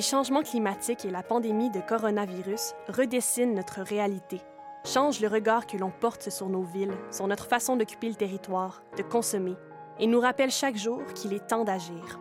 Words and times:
Les 0.00 0.06
changements 0.06 0.42
climatiques 0.42 1.04
et 1.04 1.10
la 1.10 1.22
pandémie 1.22 1.68
de 1.68 1.82
coronavirus 1.82 2.72
redessinent 2.88 3.52
notre 3.52 3.82
réalité, 3.82 4.40
changent 4.82 5.20
le 5.20 5.28
regard 5.28 5.66
que 5.66 5.76
l'on 5.76 5.90
porte 5.90 6.30
sur 6.30 6.48
nos 6.48 6.62
villes, 6.62 6.96
sur 7.10 7.26
notre 7.26 7.44
façon 7.44 7.76
d'occuper 7.76 8.08
le 8.08 8.14
territoire, 8.14 8.82
de 8.96 9.02
consommer, 9.02 9.56
et 9.98 10.06
nous 10.06 10.18
rappellent 10.18 10.50
chaque 10.50 10.78
jour 10.78 11.02
qu'il 11.14 11.34
est 11.34 11.46
temps 11.46 11.64
d'agir. 11.64 12.18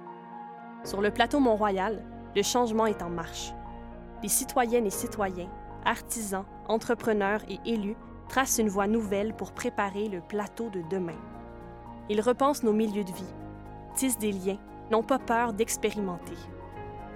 Sur 0.84 1.00
le 1.00 1.10
plateau 1.10 1.40
Mont-Royal, 1.40 2.04
le 2.36 2.44
changement 2.44 2.86
est 2.86 3.02
en 3.02 3.10
marche. 3.10 3.54
Les 4.24 4.27
citoyennes 4.27 4.88
et 4.88 4.90
citoyens, 4.90 5.50
artisans, 5.86 6.43
entrepreneurs 6.68 7.43
et 7.48 7.62
élus 7.66 7.96
tracent 8.27 8.58
une 8.58 8.68
voie 8.68 8.88
nouvelle 8.88 9.34
pour 9.34 9.54
préparer 9.54 10.10
le 10.10 10.20
plateau 10.20 10.70
de 10.70 10.82
demain. 10.90 11.16
Ils 12.10 12.20
repensent 12.20 12.66
nos 12.66 12.74
milieux 12.74 13.05
de 13.05 13.14
vie, 13.14 13.34
tissent 13.96 14.18
des 14.18 14.34
liens, 14.34 14.60
n'ont 14.91 15.02
pas 15.02 15.20
peur 15.20 15.54
d'expérimenter. 15.54 16.36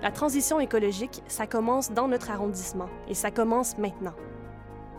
La 0.04 0.12
transition 0.12 0.60
écologique, 0.60 1.24
ça 1.30 1.48
commence 1.48 1.94
dans 1.94 2.10
notre 2.10 2.30
arrondissement 2.30 2.90
et 3.08 3.14
ça 3.14 3.32
commence 3.32 3.78
maintenant. 3.78 4.14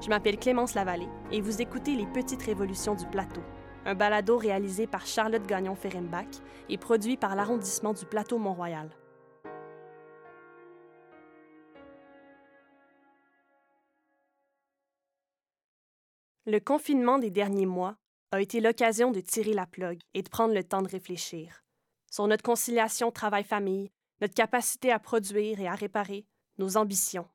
Je 0.00 0.08
m'appelle 0.08 0.38
Clémence 0.38 0.72
Lavallée 0.72 1.10
et 1.30 1.42
vous 1.42 1.60
écoutez 1.60 1.94
Les 1.94 2.06
Petites 2.06 2.40
Révolutions 2.40 2.94
du 2.94 3.04
Plateau, 3.08 3.42
un 3.84 3.94
balado 3.94 4.38
réalisé 4.38 4.86
par 4.86 5.04
Charlotte 5.04 5.46
Gagnon-Ferenbach 5.46 6.40
et 6.70 6.78
produit 6.78 7.18
par 7.18 7.36
l'arrondissement 7.36 7.92
du 7.92 8.06
Plateau 8.06 8.38
Mont-Royal. 8.38 8.88
Le 16.46 16.60
confinement 16.60 17.18
des 17.18 17.30
derniers 17.30 17.66
mois 17.66 17.96
a 18.32 18.40
été 18.40 18.62
l'occasion 18.62 19.10
de 19.10 19.20
tirer 19.20 19.52
la 19.52 19.66
plug 19.66 20.00
et 20.14 20.22
de 20.22 20.30
prendre 20.30 20.54
le 20.54 20.64
temps 20.64 20.80
de 20.80 20.88
réfléchir 20.88 21.62
sur 22.10 22.26
notre 22.26 22.42
conciliation 22.44 23.10
travail-famille, 23.10 23.90
notre 24.24 24.32
capacité 24.32 24.90
à 24.90 24.98
produire 24.98 25.60
et 25.60 25.66
à 25.66 25.74
réparer, 25.74 26.24
nos 26.56 26.78
ambitions. 26.78 27.28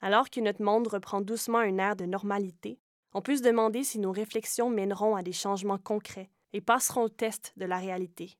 Alors 0.00 0.30
que 0.30 0.40
notre 0.40 0.62
monde 0.62 0.88
reprend 0.88 1.20
doucement 1.20 1.58
un 1.58 1.76
air 1.76 1.94
de 1.94 2.06
normalité, 2.06 2.80
on 3.12 3.20
peut 3.20 3.36
se 3.36 3.42
demander 3.42 3.84
si 3.84 3.98
nos 3.98 4.12
réflexions 4.12 4.70
mèneront 4.70 5.14
à 5.14 5.22
des 5.22 5.34
changements 5.34 5.76
concrets 5.76 6.30
et 6.54 6.62
passeront 6.62 7.02
au 7.02 7.08
test 7.10 7.52
de 7.58 7.66
la 7.66 7.76
réalité. 7.76 8.38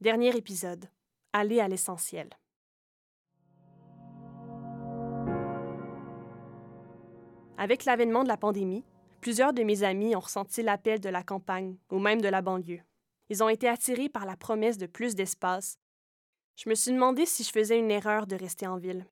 Dernier 0.00 0.36
épisode. 0.36 0.90
Aller 1.32 1.60
à 1.60 1.68
l'essentiel. 1.68 2.28
Avec 7.56 7.84
l'avènement 7.84 8.24
de 8.24 8.28
la 8.28 8.36
pandémie, 8.36 8.84
plusieurs 9.20 9.52
de 9.52 9.62
mes 9.62 9.84
amis 9.84 10.16
ont 10.16 10.20
ressenti 10.20 10.60
l'appel 10.60 10.98
de 10.98 11.08
la 11.08 11.22
campagne 11.22 11.76
ou 11.88 12.00
même 12.00 12.20
de 12.20 12.28
la 12.28 12.42
banlieue. 12.42 12.82
Ils 13.28 13.44
ont 13.44 13.48
été 13.48 13.68
attirés 13.68 14.08
par 14.08 14.26
la 14.26 14.36
promesse 14.36 14.76
de 14.76 14.86
plus 14.86 15.14
d'espace. 15.14 15.78
Je 16.56 16.70
me 16.70 16.74
suis 16.74 16.90
demandé 16.90 17.26
si 17.26 17.44
je 17.44 17.50
faisais 17.50 17.78
une 17.78 17.90
erreur 17.90 18.26
de 18.26 18.34
rester 18.34 18.66
en 18.66 18.78
ville. 18.78 19.04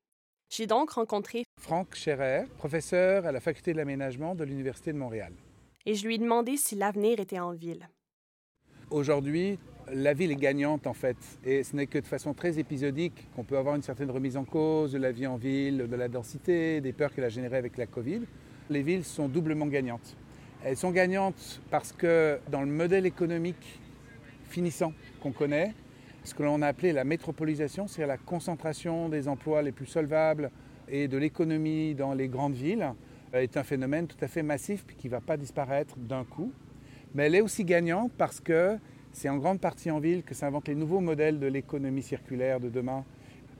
J'ai 0.49 0.65
donc 0.65 0.89
rencontré 0.89 1.43
Franck 1.61 1.93
Scherer, 1.93 2.45
professeur 2.57 3.27
à 3.27 3.31
la 3.31 3.39
faculté 3.39 3.71
de 3.71 3.77
l'aménagement 3.77 4.33
de 4.33 4.43
l'Université 4.43 4.91
de 4.91 4.97
Montréal. 4.97 5.31
Et 5.85 5.93
je 5.93 6.07
lui 6.07 6.15
ai 6.15 6.17
demandé 6.17 6.57
si 6.57 6.73
l'avenir 6.73 7.19
était 7.19 7.37
en 7.37 7.51
ville. 7.51 7.87
Aujourd'hui, 8.89 9.59
la 9.93 10.15
ville 10.15 10.31
est 10.31 10.37
gagnante 10.37 10.87
en 10.87 10.95
fait, 10.95 11.17
et 11.43 11.63
ce 11.63 11.75
n'est 11.75 11.85
que 11.85 11.99
de 11.99 12.07
façon 12.07 12.33
très 12.33 12.57
épisodique 12.57 13.27
qu'on 13.35 13.43
peut 13.43 13.59
avoir 13.59 13.75
une 13.75 13.83
certaine 13.83 14.09
remise 14.09 14.37
en 14.37 14.43
cause 14.43 14.93
de 14.93 14.97
la 14.97 15.11
vie 15.11 15.27
en 15.27 15.35
ville, 15.35 15.87
de 15.87 15.95
la 15.95 16.07
densité, 16.07 16.81
des 16.81 16.93
peurs 16.93 17.13
qu'elle 17.13 17.25
a 17.25 17.29
générées 17.29 17.57
avec 17.57 17.77
la 17.77 17.85
Covid. 17.85 18.21
Les 18.71 18.81
villes 18.81 19.05
sont 19.05 19.27
doublement 19.27 19.67
gagnantes. 19.67 20.17
Elles 20.63 20.77
sont 20.77 20.89
gagnantes 20.89 21.61
parce 21.69 21.91
que 21.91 22.39
dans 22.49 22.61
le 22.61 22.71
modèle 22.71 23.05
économique 23.05 23.79
finissant 24.49 24.93
qu'on 25.21 25.31
connaît, 25.31 25.75
ce 26.25 26.33
que 26.33 26.43
l'on 26.43 26.61
a 26.63 26.67
appelé 26.67 26.91
la 26.91 27.03
métropolisation, 27.03 27.87
c'est 27.87 28.05
la 28.05 28.17
concentration 28.17 29.09
des 29.09 29.27
emplois 29.27 29.61
les 29.61 29.71
plus 29.71 29.85
solvables 29.85 30.49
et 30.87 31.07
de 31.07 31.17
l'économie 31.17 31.93
dans 31.93 32.13
les 32.13 32.27
grandes 32.27 32.55
villes, 32.55 32.93
euh, 33.33 33.41
est 33.41 33.57
un 33.57 33.63
phénomène 33.63 34.07
tout 34.07 34.17
à 34.21 34.27
fait 34.27 34.41
massif 34.41 34.85
qui 34.97 35.07
ne 35.07 35.11
va 35.11 35.21
pas 35.21 35.37
disparaître 35.37 35.95
d'un 35.97 36.23
coup. 36.23 36.51
Mais 37.13 37.27
elle 37.27 37.35
est 37.35 37.41
aussi 37.41 37.63
gagnante 37.63 38.11
parce 38.17 38.39
que 38.39 38.77
c'est 39.13 39.29
en 39.29 39.37
grande 39.37 39.61
partie 39.61 39.91
en 39.91 39.99
ville 39.99 40.23
que 40.23 40.33
s'inventent 40.33 40.67
les 40.67 40.75
nouveaux 40.75 40.99
modèles 40.99 41.39
de 41.39 41.47
l'économie 41.47 42.01
circulaire 42.01 42.59
de 42.59 42.69
demain. 42.69 43.05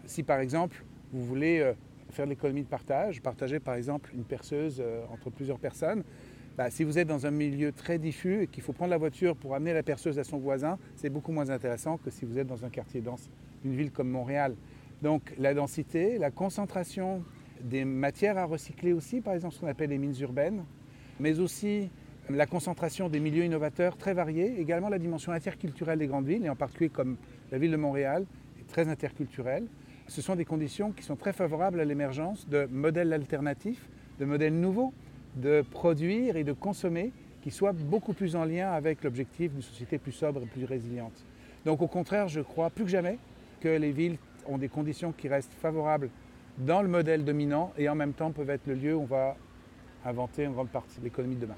Si 0.05 0.23
par 0.23 0.39
exemple 0.39 0.83
vous 1.13 1.23
voulez 1.23 1.59
euh, 1.59 1.73
faire 2.09 2.25
de 2.25 2.31
l'économie 2.31 2.63
de 2.63 2.67
partage, 2.67 3.21
partager 3.21 3.59
par 3.59 3.75
exemple 3.75 4.09
une 4.15 4.23
perceuse 4.23 4.81
euh, 4.83 5.03
entre 5.13 5.29
plusieurs 5.29 5.59
personnes, 5.59 6.03
bah, 6.57 6.69
si 6.69 6.85
vous 6.85 6.97
êtes 6.97 7.07
dans 7.07 7.25
un 7.25 7.31
milieu 7.31 7.73
très 7.73 7.99
diffus 7.99 8.43
et 8.43 8.47
qu'il 8.47 8.63
faut 8.63 8.71
prendre 8.71 8.91
la 8.91 8.97
voiture 8.97 9.35
pour 9.35 9.55
amener 9.55 9.73
la 9.73 9.83
perceuse 9.83 10.17
à 10.19 10.23
son 10.23 10.37
voisin, 10.37 10.77
c'est 10.95 11.09
beaucoup 11.09 11.33
moins 11.33 11.49
intéressant 11.49 11.97
que 11.97 12.09
si 12.09 12.23
vous 12.23 12.39
êtes 12.39 12.47
dans 12.47 12.63
un 12.63 12.69
quartier 12.69 13.01
dense 13.01 13.29
d'une 13.63 13.75
ville 13.75 13.91
comme 13.91 14.09
Montréal. 14.09 14.55
Donc 15.01 15.33
la 15.37 15.53
densité, 15.53 16.17
la 16.17 16.31
concentration 16.31 17.23
des 17.61 17.83
matières 17.83 18.37
à 18.37 18.45
recycler 18.45 18.93
aussi, 18.93 19.19
par 19.19 19.33
exemple 19.33 19.53
ce 19.55 19.59
qu'on 19.59 19.67
appelle 19.67 19.89
les 19.89 19.97
mines 19.97 20.15
urbaines, 20.21 20.63
mais 21.19 21.39
aussi 21.39 21.89
la 22.29 22.45
concentration 22.45 23.09
des 23.09 23.19
milieux 23.19 23.43
innovateurs 23.43 23.97
très 23.97 24.13
variés, 24.13 24.59
également 24.59 24.89
la 24.89 24.99
dimension 24.99 25.33
interculturelle 25.33 25.99
des 25.99 26.07
grandes 26.07 26.25
villes, 26.25 26.45
et 26.45 26.49
en 26.49 26.55
particulier 26.55 26.89
comme 26.89 27.17
la 27.51 27.57
ville 27.57 27.71
de 27.71 27.77
Montréal 27.77 28.25
est 28.59 28.67
très 28.67 28.87
interculturelle. 28.87 29.67
Ce 30.07 30.21
sont 30.21 30.35
des 30.35 30.45
conditions 30.45 30.91
qui 30.91 31.03
sont 31.03 31.15
très 31.15 31.33
favorables 31.33 31.79
à 31.79 31.85
l'émergence 31.85 32.47
de 32.47 32.67
modèles 32.71 33.11
alternatifs, 33.11 33.89
de 34.19 34.25
modèles 34.25 34.57
nouveaux 34.57 34.93
de 35.35 35.63
produire 35.69 36.35
et 36.37 36.43
de 36.43 36.53
consommer 36.53 37.11
qui 37.41 37.51
soit 37.51 37.73
beaucoup 37.73 38.13
plus 38.13 38.35
en 38.35 38.45
lien 38.45 38.71
avec 38.71 39.03
l'objectif 39.03 39.51
d'une 39.51 39.61
société 39.61 39.97
plus 39.97 40.11
sobre 40.11 40.41
et 40.41 40.45
plus 40.45 40.65
résiliente. 40.65 41.25
Donc 41.65 41.81
au 41.81 41.87
contraire, 41.87 42.27
je 42.27 42.41
crois 42.41 42.69
plus 42.69 42.85
que 42.85 42.89
jamais 42.89 43.19
que 43.59 43.67
les 43.67 43.91
villes 43.91 44.17
ont 44.47 44.57
des 44.57 44.69
conditions 44.69 45.11
qui 45.11 45.27
restent 45.27 45.53
favorables 45.53 46.09
dans 46.57 46.81
le 46.81 46.87
modèle 46.87 47.25
dominant 47.25 47.73
et 47.77 47.89
en 47.89 47.95
même 47.95 48.13
temps 48.13 48.31
peuvent 48.31 48.49
être 48.49 48.65
le 48.67 48.75
lieu 48.75 48.95
où 48.95 49.01
on 49.01 49.05
va 49.05 49.35
inventer 50.05 50.43
une 50.43 50.53
grande 50.53 50.69
partie 50.69 50.99
de 50.99 51.03
l'économie 51.03 51.35
de 51.35 51.41
demain. 51.41 51.57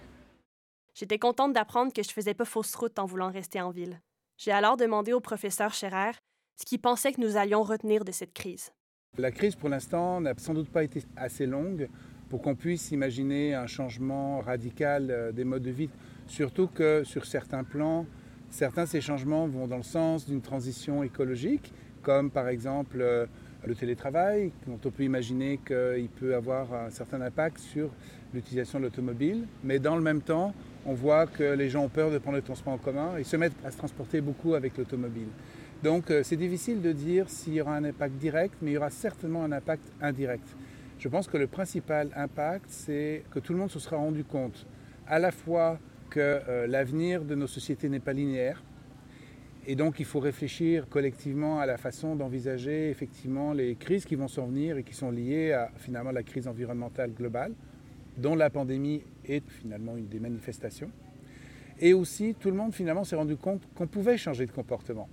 J'étais 0.93 1.19
contente 1.19 1.53
d'apprendre 1.53 1.93
que 1.93 2.01
je 2.01 2.09
faisais 2.09 2.33
pas 2.33 2.45
fausse 2.45 2.73
route 2.75 2.97
en 2.97 3.05
voulant 3.05 3.31
rester 3.31 3.61
en 3.61 3.69
ville. 3.69 3.99
J'ai 4.37 4.51
alors 4.51 4.77
demandé 4.77 5.13
au 5.13 5.19
professeur 5.19 5.73
Scherer 5.73 6.11
ce 6.59 6.65
qu'il 6.65 6.79
pensait 6.79 7.11
que 7.11 7.21
nous 7.21 7.37
allions 7.37 7.61
retenir 7.61 8.03
de 8.03 8.11
cette 8.11 8.33
crise. 8.33 8.71
La 9.17 9.31
crise, 9.31 9.55
pour 9.55 9.69
l'instant, 9.69 10.21
n'a 10.21 10.33
sans 10.37 10.53
doute 10.53 10.69
pas 10.69 10.83
été 10.83 11.03
assez 11.15 11.45
longue 11.45 11.87
pour 12.29 12.41
qu'on 12.41 12.55
puisse 12.55 12.91
imaginer 12.91 13.53
un 13.53 13.67
changement 13.67 14.39
radical 14.39 15.07
euh, 15.09 15.31
des 15.31 15.43
modes 15.43 15.63
de 15.63 15.71
vie. 15.71 15.89
Surtout 16.27 16.67
que 16.67 17.03
sur 17.03 17.25
certains 17.25 17.63
plans, 17.63 18.05
certains 18.49 18.83
de 18.83 18.89
ces 18.89 19.01
changements 19.01 19.47
vont 19.47 19.67
dans 19.67 19.77
le 19.77 19.83
sens 19.83 20.27
d'une 20.27 20.41
transition 20.41 21.03
écologique, 21.03 21.73
comme 22.01 22.29
par 22.29 22.47
exemple 22.47 22.97
euh, 22.99 23.25
le 23.65 23.75
télétravail, 23.75 24.51
dont 24.67 24.79
on 24.85 24.91
peut 24.91 25.03
imaginer 25.03 25.59
qu'il 25.65 26.09
peut 26.19 26.35
avoir 26.35 26.73
un 26.73 26.89
certain 26.89 27.21
impact 27.21 27.59
sur 27.59 27.89
l'utilisation 28.33 28.79
de 28.79 28.85
l'automobile. 28.85 29.47
Mais 29.63 29.79
dans 29.79 29.95
le 29.95 30.01
même 30.01 30.21
temps, 30.21 30.53
on 30.85 30.93
voit 30.93 31.27
que 31.27 31.43
les 31.43 31.69
gens 31.69 31.83
ont 31.83 31.89
peur 31.89 32.11
de 32.11 32.17
prendre 32.17 32.37
le 32.37 32.43
transport 32.43 32.73
en 32.73 32.77
commun 32.77 33.17
et 33.17 33.23
se 33.23 33.35
mettent 33.35 33.65
à 33.65 33.71
se 33.71 33.77
transporter 33.77 34.21
beaucoup 34.21 34.53
avec 34.53 34.77
l'automobile. 34.77 35.27
Donc 35.83 36.09
euh, 36.09 36.23
c'est 36.23 36.37
difficile 36.37 36.81
de 36.81 36.91
dire 36.91 37.29
s'il 37.29 37.53
y 37.53 37.61
aura 37.61 37.75
un 37.75 37.83
impact 37.83 38.15
direct, 38.15 38.55
mais 38.61 38.71
il 38.71 38.73
y 38.75 38.77
aura 38.77 38.89
certainement 38.89 39.43
un 39.43 39.51
impact 39.51 39.83
indirect. 40.01 40.47
Je 40.99 41.09
pense 41.09 41.27
que 41.27 41.37
le 41.37 41.47
principal 41.47 42.09
impact, 42.15 42.65
c'est 42.69 43.23
que 43.31 43.39
tout 43.39 43.53
le 43.53 43.59
monde 43.59 43.69
se 43.69 43.79
sera 43.79 43.97
rendu 43.97 44.23
compte 44.23 44.65
à 45.07 45.19
la 45.19 45.31
fois 45.31 45.79
que 46.09 46.19
euh, 46.19 46.67
l'avenir 46.67 47.23
de 47.23 47.35
nos 47.35 47.47
sociétés 47.47 47.87
n'est 47.87 47.99
pas 47.99 48.13
linéaire, 48.13 48.63
et 49.69 49.75
donc 49.75 49.99
il 49.99 50.05
faut 50.05 50.21
réfléchir 50.21 50.87
collectivement 50.87 51.59
à 51.59 51.65
la 51.65 51.77
façon 51.77 52.15
d'envisager 52.15 52.89
effectivement 52.89 53.51
les 53.51 53.75
crises 53.75 54.05
qui 54.05 54.15
vont 54.15 54.29
s'en 54.29 54.47
venir 54.47 54.77
et 54.77 54.83
qui 54.83 54.93
sont 54.93 55.11
liées 55.11 55.51
à 55.51 55.69
finalement 55.75 56.11
la 56.11 56.23
crise 56.23 56.47
environnementale 56.47 57.11
globale, 57.11 57.53
dont 58.17 58.35
la 58.35 58.49
pandémie 58.49 59.03
est 59.25 59.47
finalement 59.49 59.97
une 59.97 60.07
des 60.07 60.19
manifestations. 60.19 60.89
Et 61.79 61.93
aussi, 61.93 62.33
tout 62.33 62.49
le 62.49 62.55
monde 62.55 62.73
finalement 62.73 63.03
s'est 63.03 63.17
rendu 63.17 63.35
compte 63.35 63.61
qu'on 63.75 63.87
pouvait 63.87 64.17
changer 64.17 64.45
de 64.45 64.51
comportement. 64.51 65.09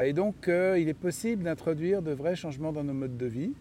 Et 0.00 0.12
donc, 0.12 0.46
euh, 0.46 0.78
il 0.78 0.88
est 0.88 0.94
possible 0.94 1.42
d'introduire 1.42 2.02
de 2.02 2.12
vrais 2.12 2.36
changements 2.36 2.72
dans 2.72 2.84
nos 2.84 2.92
modes 2.92 3.16
de 3.16 3.26
vie, 3.26 3.52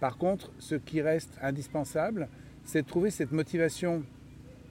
par 0.00 0.16
contre, 0.16 0.50
ce 0.58 0.74
qui 0.74 1.02
reste 1.02 1.38
indispensable, 1.42 2.28
c'est 2.64 2.82
de 2.82 2.86
trouver 2.86 3.10
cette 3.10 3.32
motivation 3.32 4.02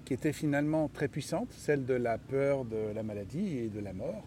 qui 0.03 0.15
était 0.15 0.33
finalement 0.33 0.89
très 0.91 1.07
puissante, 1.07 1.51
celle 1.51 1.85
de 1.85 1.93
la 1.93 2.17
peur 2.17 2.65
de 2.65 2.93
la 2.95 3.03
maladie 3.03 3.59
et 3.59 3.67
de 3.67 3.79
la 3.79 3.93
mort. 3.93 4.23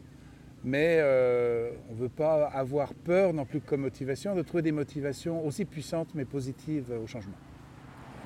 Mais 0.64 0.98
euh, 1.00 1.72
on 1.90 1.94
ne 1.94 1.98
veut 1.98 2.08
pas 2.08 2.46
avoir 2.46 2.94
peur 2.94 3.32
non 3.32 3.44
plus 3.44 3.60
comme 3.60 3.80
motivation, 3.80 4.36
de 4.36 4.42
trouver 4.42 4.62
des 4.62 4.70
motivations 4.70 5.44
aussi 5.44 5.64
puissantes 5.64 6.10
mais 6.14 6.24
positives 6.24 6.92
au 7.02 7.08
changement. 7.08 7.38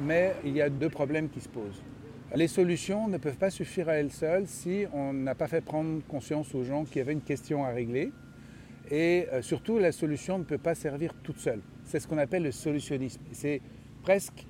Mais 0.01 0.35
il 0.45 0.55
y 0.55 0.61
a 0.61 0.69
deux 0.69 0.91
problèmes 0.91 1.31
qui 1.31 1.41
se 1.41 1.49
posent. 1.49 1.83
Les 2.35 2.49
solutions 2.49 3.09
ne 3.09 3.17
peuvent 3.17 3.39
pas 3.39 3.49
suffire 3.49 3.89
à 3.89 3.95
elles 3.95 4.11
seules 4.11 4.47
si 4.47 4.85
on 4.93 5.15
n'a 5.15 5.35
pas 5.35 5.49
fait 5.49 5.63
prendre 5.63 6.03
conscience 6.09 6.55
aux 6.55 6.65
gens 6.65 6.85
qu'il 6.85 6.99
y 6.99 7.01
avait 7.01 7.15
une 7.15 7.23
question 7.23 7.65
à 7.65 7.71
régler. 7.71 8.13
Et 8.91 9.29
euh, 9.33 9.41
surtout, 9.41 9.79
la 9.79 9.93
solution 9.93 10.39
ne 10.39 10.45
peut 10.45 10.59
pas 10.59 10.75
servir 10.75 11.15
toute 11.23 11.39
seule 11.39 11.63
c'est 11.87 12.01
ce 12.01 12.07
qu'on 12.07 12.19
appelle 12.19 12.43
le 12.43 12.53
solutionnisme. 12.53 13.21
C'est 13.33 13.61
presque 14.03 14.47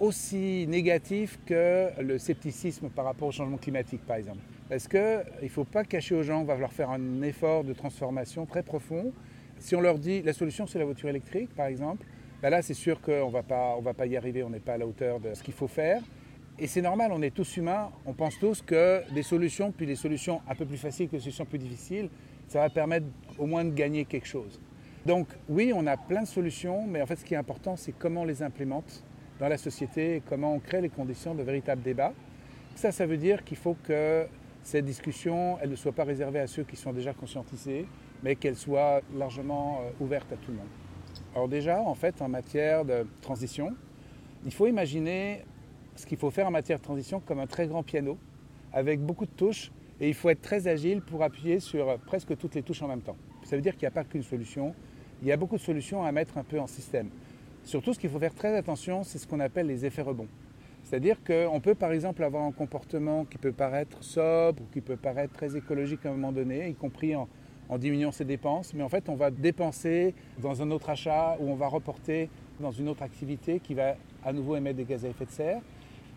aussi 0.00 0.66
négatif 0.66 1.38
que 1.46 1.88
le 2.00 2.18
scepticisme 2.18 2.88
par 2.88 3.04
rapport 3.04 3.28
au 3.28 3.32
changement 3.32 3.56
climatique, 3.56 4.04
par 4.06 4.16
exemple. 4.16 4.40
Parce 4.68 4.86
qu'il 4.86 5.24
ne 5.42 5.48
faut 5.48 5.64
pas 5.64 5.84
cacher 5.84 6.14
aux 6.14 6.22
gens 6.22 6.40
qu'on 6.40 6.46
va 6.46 6.56
leur 6.56 6.72
faire 6.72 6.90
un 6.90 7.22
effort 7.22 7.64
de 7.64 7.72
transformation 7.72 8.46
très 8.46 8.62
profond. 8.62 9.12
Si 9.58 9.74
on 9.74 9.80
leur 9.80 9.98
dit 9.98 10.22
la 10.22 10.32
solution 10.32 10.66
c'est 10.66 10.78
la 10.78 10.84
voiture 10.84 11.08
électrique 11.08 11.54
par 11.54 11.66
exemple, 11.66 12.06
ben 12.40 12.50
là 12.50 12.62
c'est 12.62 12.74
sûr 12.74 13.00
qu'on 13.00 13.28
ne 13.28 13.82
va 13.82 13.94
pas 13.94 14.06
y 14.06 14.16
arriver, 14.16 14.42
on 14.44 14.50
n'est 14.50 14.60
pas 14.60 14.74
à 14.74 14.78
la 14.78 14.86
hauteur 14.86 15.20
de 15.20 15.34
ce 15.34 15.42
qu'il 15.42 15.54
faut 15.54 15.68
faire. 15.68 16.02
Et 16.60 16.66
c'est 16.66 16.82
normal, 16.82 17.10
on 17.12 17.22
est 17.22 17.34
tous 17.34 17.56
humains, 17.56 17.90
on 18.04 18.12
pense 18.12 18.38
tous 18.38 18.62
que 18.62 19.02
des 19.12 19.22
solutions, 19.22 19.72
puis 19.72 19.86
des 19.86 19.96
solutions 19.96 20.40
un 20.48 20.54
peu 20.54 20.66
plus 20.66 20.76
faciles 20.76 21.06
que 21.08 21.16
des 21.16 21.22
solutions 21.22 21.44
plus 21.44 21.58
difficiles, 21.58 22.08
ça 22.46 22.60
va 22.60 22.68
permettre 22.70 23.06
au 23.38 23.46
moins 23.46 23.64
de 23.64 23.72
gagner 23.72 24.04
quelque 24.04 24.26
chose. 24.26 24.60
Donc 25.06 25.28
oui, 25.48 25.72
on 25.74 25.86
a 25.86 25.96
plein 25.96 26.22
de 26.22 26.26
solutions, 26.26 26.86
mais 26.86 27.00
en 27.02 27.06
fait 27.06 27.16
ce 27.16 27.24
qui 27.24 27.34
est 27.34 27.38
important, 27.38 27.76
c'est 27.76 27.92
comment 27.92 28.22
on 28.22 28.24
les 28.24 28.42
implémente 28.42 29.04
dans 29.38 29.48
la 29.48 29.58
société 29.58 30.16
et 30.16 30.20
comment 30.20 30.54
on 30.54 30.58
crée 30.58 30.80
les 30.80 30.88
conditions 30.88 31.34
de 31.34 31.42
véritable 31.42 31.82
débat. 31.82 32.12
Ça, 32.74 32.92
ça 32.92 33.06
veut 33.06 33.16
dire 33.16 33.44
qu'il 33.44 33.56
faut 33.56 33.76
que 33.84 34.26
cette 34.62 34.84
discussion, 34.84 35.58
elle 35.62 35.70
ne 35.70 35.76
soit 35.76 35.92
pas 35.92 36.04
réservée 36.04 36.40
à 36.40 36.46
ceux 36.46 36.64
qui 36.64 36.76
sont 36.76 36.92
déjà 36.92 37.14
conscientisés, 37.14 37.86
mais 38.22 38.36
qu'elle 38.36 38.56
soit 38.56 39.00
largement 39.16 39.80
euh, 39.80 40.04
ouverte 40.04 40.30
à 40.32 40.36
tout 40.36 40.50
le 40.50 40.58
monde. 40.58 40.66
Alors 41.34 41.48
déjà, 41.48 41.80
en 41.80 41.94
fait, 41.94 42.20
en 42.20 42.28
matière 42.28 42.84
de 42.84 43.06
transition, 43.20 43.74
il 44.44 44.52
faut 44.52 44.66
imaginer 44.66 45.44
ce 45.94 46.06
qu'il 46.06 46.18
faut 46.18 46.30
faire 46.30 46.46
en 46.46 46.50
matière 46.50 46.78
de 46.78 46.84
transition 46.84 47.20
comme 47.20 47.40
un 47.40 47.46
très 47.46 47.66
grand 47.66 47.82
piano 47.82 48.18
avec 48.72 49.00
beaucoup 49.00 49.26
de 49.26 49.30
touches 49.30 49.72
et 50.00 50.08
il 50.08 50.14
faut 50.14 50.28
être 50.30 50.42
très 50.42 50.68
agile 50.68 51.00
pour 51.00 51.22
appuyer 51.22 51.60
sur 51.60 51.98
presque 52.00 52.36
toutes 52.36 52.54
les 52.54 52.62
touches 52.62 52.82
en 52.82 52.88
même 52.88 53.02
temps. 53.02 53.16
Ça 53.44 53.56
veut 53.56 53.62
dire 53.62 53.72
qu'il 53.72 53.82
n'y 53.82 53.88
a 53.88 53.92
pas 53.92 54.04
qu'une 54.04 54.22
solution, 54.22 54.74
il 55.22 55.28
y 55.28 55.32
a 55.32 55.36
beaucoup 55.36 55.56
de 55.56 55.62
solutions 55.62 56.04
à 56.04 56.12
mettre 56.12 56.38
un 56.38 56.44
peu 56.44 56.58
en 56.60 56.66
système. 56.66 57.08
Surtout, 57.64 57.92
ce 57.92 57.98
qu'il 57.98 58.10
faut 58.10 58.18
faire 58.18 58.34
très 58.34 58.56
attention, 58.56 59.02
c'est 59.04 59.18
ce 59.18 59.26
qu'on 59.26 59.40
appelle 59.40 59.66
les 59.66 59.84
effets 59.84 60.02
rebonds. 60.02 60.28
C'est-à-dire 60.84 61.18
qu'on 61.22 61.60
peut 61.60 61.74
par 61.74 61.92
exemple 61.92 62.24
avoir 62.24 62.44
un 62.44 62.52
comportement 62.52 63.26
qui 63.26 63.36
peut 63.36 63.52
paraître 63.52 64.02
sobre 64.02 64.62
ou 64.62 64.66
qui 64.72 64.80
peut 64.80 64.96
paraître 64.96 65.34
très 65.34 65.54
écologique 65.54 66.06
à 66.06 66.08
un 66.08 66.12
moment 66.12 66.32
donné, 66.32 66.70
y 66.70 66.74
compris 66.74 67.14
en, 67.14 67.28
diminuant 67.76 68.10
ses 68.10 68.24
dépenses, 68.24 68.72
mais 68.72 68.82
en 68.82 68.88
fait 68.88 69.10
on 69.10 69.14
va 69.14 69.30
dépenser 69.30 70.14
dans 70.38 70.62
un 70.62 70.70
autre 70.70 70.88
achat 70.88 71.36
ou 71.40 71.50
on 71.50 71.54
va 71.56 71.68
reporter 71.68 72.30
dans 72.58 72.70
une 72.70 72.88
autre 72.88 73.02
activité 73.02 73.60
qui 73.60 73.74
va 73.74 73.96
à 74.24 74.32
nouveau 74.32 74.56
émettre 74.56 74.78
des 74.78 74.84
gaz 74.84 75.04
à 75.04 75.08
effet 75.08 75.26
de 75.26 75.30
serre. 75.30 75.60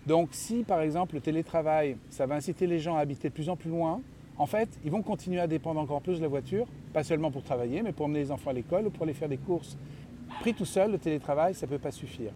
Donc 0.08 0.30
si 0.32 0.64
par 0.64 0.80
exemple 0.80 1.16
le 1.16 1.22
télétravail, 1.22 1.98
ça 2.10 2.26
va 2.26 2.36
inciter 2.36 2.66
les 2.66 2.80
gens 2.80 2.96
à 2.96 3.02
habiter 3.02 3.28
de 3.28 3.34
plus 3.34 3.50
en 3.50 3.58
plus 3.58 3.70
loin, 3.70 4.02
en 4.42 4.48
fait, 4.48 4.70
ils 4.84 4.90
vont 4.90 5.04
continuer 5.04 5.40
à 5.40 5.46
dépendre 5.46 5.80
encore 5.80 6.02
plus 6.02 6.18
de 6.18 6.24
la 6.24 6.28
voiture, 6.28 6.66
pas 6.94 7.04
seulement 7.04 7.30
pour 7.30 7.44
travailler, 7.44 7.84
mais 7.84 7.92
pour 7.92 8.08
emmener 8.08 8.22
les 8.22 8.32
enfants 8.32 8.50
à 8.50 8.54
l'école 8.54 8.88
ou 8.88 8.90
pour 8.90 9.04
aller 9.04 9.14
faire 9.14 9.30
des 9.30 9.38
courses. 9.38 9.78
Pris 10.40 10.56
tout 10.56 10.66
seul, 10.66 10.94
le 10.94 10.98
télétravail, 10.98 11.54
ça 11.54 11.68
ne 11.68 11.72
peut 11.72 11.78
pas 11.78 11.92
suffire. 11.92 12.34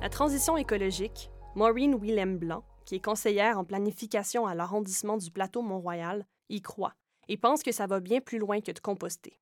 La 0.00 0.08
transition 0.08 0.56
écologique, 0.56 1.28
Maureen 1.56 1.96
Willem 2.00 2.38
Blanc, 2.38 2.62
qui 2.84 2.94
est 2.94 3.04
conseillère 3.04 3.58
en 3.58 3.64
planification 3.64 4.46
à 4.46 4.54
l'arrondissement 4.54 5.16
du 5.16 5.32
plateau 5.32 5.60
Mont-Royal, 5.60 6.24
y 6.48 6.60
croit 6.60 6.94
et 7.26 7.36
pense 7.36 7.64
que 7.64 7.72
ça 7.72 7.88
va 7.88 7.98
bien 7.98 8.20
plus 8.20 8.38
loin 8.38 8.60
que 8.60 8.70
de 8.70 8.78
composter. 8.78 9.40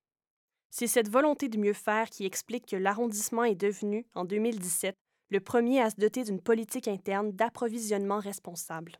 C'est 0.71 0.87
cette 0.87 1.09
volonté 1.09 1.47
de 1.47 1.59
mieux 1.59 1.73
faire 1.73 2.09
qui 2.09 2.25
explique 2.25 2.65
que 2.65 2.75
l'arrondissement 2.75 3.43
est 3.43 3.53
devenu, 3.53 4.07
en 4.15 4.25
2017, 4.25 4.95
le 5.29 5.39
premier 5.41 5.79
à 5.79 5.91
se 5.91 5.97
doter 5.97 6.23
d'une 6.23 6.41
politique 6.41 6.87
interne 6.87 7.33
d'approvisionnement 7.33 8.17
responsable. 8.17 8.97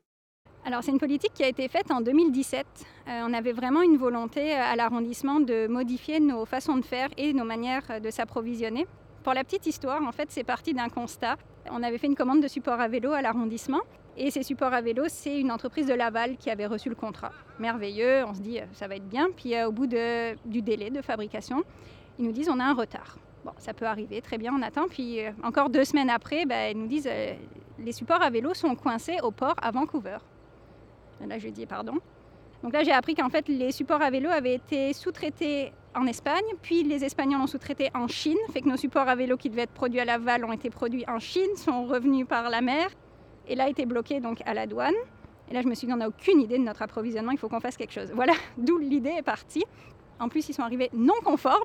Alors 0.67 0.81
c'est 0.81 0.89
une 0.89 0.97
politique 0.97 1.31
qui 1.35 1.43
a 1.43 1.47
été 1.47 1.67
faite 1.67 1.91
en 1.91 2.01
2017. 2.01 2.65
Euh, 3.07 3.21
on 3.23 3.33
avait 3.33 3.51
vraiment 3.51 3.83
une 3.83 3.97
volonté 3.97 4.51
euh, 4.51 4.59
à 4.59 4.75
l'arrondissement 4.75 5.39
de 5.39 5.67
modifier 5.67 6.19
nos 6.19 6.43
façons 6.45 6.77
de 6.77 6.83
faire 6.83 7.07
et 7.17 7.33
nos 7.33 7.45
manières 7.45 7.83
euh, 7.91 7.99
de 7.99 8.09
s'approvisionner. 8.09 8.87
Pour 9.23 9.35
la 9.35 9.43
petite 9.43 9.67
histoire, 9.67 10.01
en 10.01 10.11
fait, 10.11 10.31
c'est 10.31 10.43
parti 10.43 10.73
d'un 10.73 10.89
constat. 10.89 11.35
On 11.69 11.83
avait 11.83 11.99
fait 11.99 12.07
une 12.07 12.15
commande 12.15 12.41
de 12.41 12.47
support 12.47 12.79
à 12.79 12.87
vélo 12.87 13.11
à 13.11 13.21
l'arrondissement 13.21 13.81
et 14.17 14.31
ces 14.31 14.41
supports 14.41 14.73
à 14.73 14.81
vélo, 14.81 15.03
c'est 15.07 15.39
une 15.39 15.51
entreprise 15.51 15.85
de 15.85 15.93
Laval 15.93 16.35
qui 16.37 16.49
avait 16.49 16.65
reçu 16.65 16.89
le 16.89 16.95
contrat. 16.95 17.31
Merveilleux, 17.59 18.23
on 18.25 18.33
se 18.33 18.41
dit 18.41 18.57
ça 18.73 18.87
va 18.87 18.95
être 18.95 19.07
bien. 19.07 19.27
Puis 19.35 19.53
au 19.63 19.71
bout 19.71 19.85
du 19.85 20.61
délai 20.63 20.89
de 20.89 21.01
fabrication, 21.03 21.63
ils 22.17 22.25
nous 22.25 22.31
disent 22.31 22.49
on 22.49 22.59
a 22.59 22.63
un 22.63 22.73
retard. 22.73 23.19
Bon, 23.43 23.51
ça 23.59 23.75
peut 23.75 23.85
arriver, 23.85 24.19
très 24.21 24.39
bien, 24.39 24.51
on 24.57 24.63
attend. 24.63 24.87
Puis 24.87 25.19
encore 25.43 25.69
deux 25.69 25.83
semaines 25.83 26.09
après, 26.09 26.45
ben, 26.45 26.71
ils 26.75 26.81
nous 26.81 26.87
disent 26.87 27.09
les 27.77 27.91
supports 27.91 28.21
à 28.21 28.31
vélo 28.31 28.53
sont 28.55 28.73
coincés 28.75 29.17
au 29.21 29.31
port 29.31 29.55
à 29.61 29.69
Vancouver. 29.69 30.17
Là, 31.21 31.37
je 31.37 31.49
dis 31.49 31.65
pardon. 31.65 31.99
Donc 32.63 32.73
là, 32.73 32.83
j'ai 32.83 32.91
appris 32.91 33.15
qu'en 33.15 33.29
fait, 33.29 33.47
les 33.47 33.71
supports 33.71 34.01
à 34.01 34.09
vélo 34.09 34.29
avaient 34.29 34.55
été 34.55 34.93
sous-traités 34.93 35.71
en 35.93 36.07
Espagne, 36.07 36.45
puis 36.61 36.83
les 36.83 37.03
Espagnols 37.03 37.41
ont 37.41 37.47
sous-traité 37.47 37.89
en 37.93 38.07
Chine, 38.07 38.37
fait 38.51 38.61
que 38.61 38.67
nos 38.67 38.77
supports 38.77 39.07
à 39.07 39.15
vélo 39.15 39.37
qui 39.37 39.49
devaient 39.49 39.63
être 39.63 39.73
produits 39.73 39.99
à 39.99 40.05
Laval 40.05 40.43
ont 40.45 40.51
été 40.51 40.69
produits 40.69 41.05
en 41.07 41.19
Chine, 41.19 41.55
sont 41.57 41.85
revenus 41.85 42.27
par 42.27 42.49
la 42.49 42.61
mer, 42.61 42.89
et 43.47 43.55
là, 43.55 43.69
été 43.69 43.85
bloqués 43.85 44.19
donc 44.19 44.41
à 44.45 44.53
la 44.53 44.65
douane. 44.65 44.95
Et 45.49 45.53
là, 45.53 45.61
je 45.61 45.67
me 45.67 45.75
suis 45.75 45.85
dit, 45.85 45.93
on 45.93 45.97
n'a 45.97 46.07
aucune 46.07 46.41
idée 46.41 46.57
de 46.57 46.63
notre 46.63 46.81
approvisionnement, 46.81 47.31
il 47.31 47.37
faut 47.37 47.49
qu'on 47.49 47.59
fasse 47.59 47.77
quelque 47.77 47.93
chose. 47.93 48.11
Voilà 48.13 48.33
d'où 48.57 48.77
l'idée 48.79 49.13
est 49.17 49.23
partie. 49.23 49.63
En 50.19 50.27
plus, 50.27 50.49
ils 50.49 50.53
sont 50.53 50.63
arrivés 50.63 50.89
non 50.93 51.13
conformes. 51.23 51.61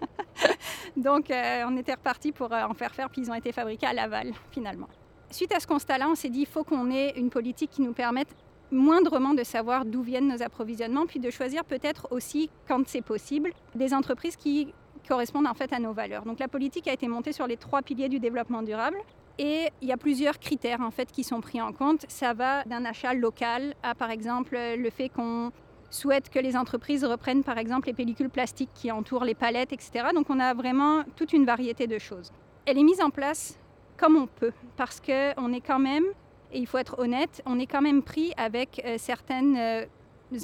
Donc, 0.96 1.30
euh, 1.30 1.64
on 1.68 1.76
était 1.76 1.94
reparti 1.94 2.32
pour 2.32 2.52
euh, 2.52 2.62
en 2.62 2.74
faire 2.74 2.94
faire, 2.94 3.10
puis 3.10 3.22
ils 3.22 3.30
ont 3.30 3.34
été 3.34 3.52
fabriqués 3.52 3.86
à 3.86 3.92
Laval, 3.92 4.32
finalement. 4.50 4.88
Suite 5.30 5.52
à 5.54 5.60
ce 5.60 5.66
constat-là, 5.66 6.08
on 6.08 6.14
s'est 6.14 6.30
dit, 6.30 6.40
il 6.40 6.46
faut 6.46 6.64
qu'on 6.64 6.90
ait 6.90 7.10
une 7.16 7.28
politique 7.28 7.70
qui 7.70 7.82
nous 7.82 7.92
permette 7.92 8.34
moindrement 8.70 9.34
de 9.34 9.42
savoir 9.42 9.84
d'où 9.84 10.02
viennent 10.02 10.28
nos 10.28 10.42
approvisionnements, 10.42 11.06
puis 11.06 11.20
de 11.20 11.30
choisir 11.30 11.64
peut-être 11.64 12.08
aussi, 12.10 12.50
quand 12.66 12.86
c'est 12.86 13.02
possible, 13.02 13.52
des 13.74 13.94
entreprises 13.94 14.36
qui 14.36 14.72
correspondent 15.08 15.46
en 15.46 15.54
fait 15.54 15.72
à 15.72 15.78
nos 15.78 15.92
valeurs. 15.92 16.24
Donc 16.24 16.38
la 16.38 16.48
politique 16.48 16.86
a 16.88 16.92
été 16.92 17.08
montée 17.08 17.32
sur 17.32 17.46
les 17.46 17.56
trois 17.56 17.82
piliers 17.82 18.08
du 18.08 18.20
développement 18.20 18.62
durable. 18.62 18.98
Et 19.38 19.68
il 19.80 19.88
y 19.88 19.92
a 19.92 19.96
plusieurs 19.96 20.38
critères 20.38 20.80
en 20.80 20.90
fait 20.90 21.10
qui 21.12 21.22
sont 21.24 21.40
pris 21.40 21.62
en 21.62 21.72
compte. 21.72 22.04
Ça 22.08 22.34
va 22.34 22.64
d'un 22.64 22.84
achat 22.84 23.14
local 23.14 23.74
à 23.82 23.94
par 23.94 24.10
exemple 24.10 24.58
le 24.76 24.90
fait 24.90 25.08
qu'on 25.08 25.52
souhaite 25.90 26.28
que 26.28 26.38
les 26.38 26.56
entreprises 26.56 27.04
reprennent 27.04 27.44
par 27.44 27.56
exemple 27.56 27.86
les 27.86 27.94
pellicules 27.94 28.30
plastiques 28.30 28.70
qui 28.74 28.90
entourent 28.90 29.24
les 29.24 29.34
palettes, 29.34 29.72
etc. 29.72 30.08
Donc 30.14 30.28
on 30.28 30.40
a 30.40 30.52
vraiment 30.54 31.04
toute 31.16 31.32
une 31.32 31.46
variété 31.46 31.86
de 31.86 31.98
choses. 31.98 32.32
Elle 32.66 32.78
est 32.78 32.82
mise 32.82 33.00
en 33.00 33.10
place 33.10 33.58
comme 33.96 34.16
on 34.16 34.26
peut, 34.26 34.52
parce 34.76 35.00
qu'on 35.00 35.52
est 35.52 35.60
quand 35.60 35.78
même, 35.78 36.04
et 36.52 36.58
il 36.58 36.66
faut 36.66 36.78
être 36.78 36.98
honnête, 36.98 37.42
on 37.46 37.58
est 37.58 37.66
quand 37.66 37.82
même 37.82 38.02
pris 38.02 38.32
avec 38.36 38.82
euh, 38.84 38.96
certaines 38.98 39.56
euh, 39.56 39.84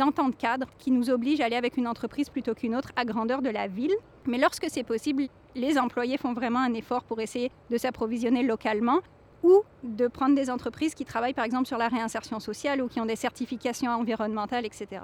ententes 0.00 0.36
cadres 0.36 0.68
qui 0.78 0.90
nous 0.90 1.10
obligent 1.10 1.40
à 1.40 1.46
aller 1.46 1.56
avec 1.56 1.76
une 1.76 1.88
entreprise 1.88 2.28
plutôt 2.28 2.54
qu'une 2.54 2.74
autre 2.74 2.90
à 2.96 3.04
grandeur 3.04 3.42
de 3.42 3.50
la 3.50 3.68
ville. 3.68 3.94
Mais 4.26 4.38
lorsque 4.38 4.66
c'est 4.68 4.84
possible, 4.84 5.24
les 5.54 5.78
employés 5.78 6.18
font 6.18 6.32
vraiment 6.32 6.60
un 6.60 6.74
effort 6.74 7.04
pour 7.04 7.20
essayer 7.20 7.50
de 7.70 7.78
s'approvisionner 7.78 8.42
localement 8.42 9.00
ou 9.42 9.62
de 9.82 10.08
prendre 10.08 10.34
des 10.34 10.50
entreprises 10.50 10.94
qui 10.94 11.04
travaillent 11.04 11.34
par 11.34 11.44
exemple 11.44 11.66
sur 11.66 11.78
la 11.78 11.88
réinsertion 11.88 12.40
sociale 12.40 12.82
ou 12.82 12.88
qui 12.88 13.00
ont 13.00 13.06
des 13.06 13.16
certifications 13.16 13.90
environnementales, 13.90 14.64
etc. 14.64 15.02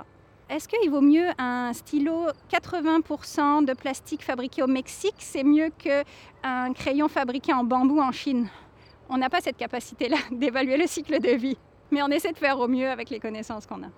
Est-ce 0.49 0.67
qu'il 0.67 0.91
vaut 0.91 1.03
mieux 1.03 1.29
un 1.39 1.73
stylo 1.73 2.27
80% 2.51 3.65
de 3.65 3.73
plastique 3.73 4.25
fabriqué 4.25 4.63
au 4.63 4.67
Mexique? 4.67 5.15
C'est 5.19 5.45
mieux 5.45 5.71
qu'un 5.79 6.73
crayon 6.73 7.09
fabriqué 7.09 7.53
en 7.53 7.63
bambou 7.63 8.01
en 8.01 8.11
Chine 8.11 8.49
On 9.13 9.19
n'a 9.19 9.29
pas 9.29 9.41
cette 9.41 9.57
capacité-là 9.57 10.17
d'évaluer 10.31 10.77
le 10.77 10.87
cycle 10.87 11.21
de 11.21 11.31
vie, 11.31 11.59
mais 11.91 12.01
on 12.03 12.09
essaie 12.09 12.33
de 12.33 12.39
faire 12.39 12.61
au 12.61 12.69
mieux 12.69 12.89
avec 12.89 13.11
les 13.11 13.19
connaissances 13.19 13.67
qu'on 13.67 13.83
a. 13.83 13.89